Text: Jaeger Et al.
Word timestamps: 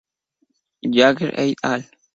Jaeger 0.81 1.31
Et 1.37 1.55
al. 1.61 1.85